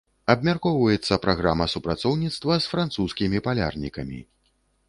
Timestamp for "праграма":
1.25-1.67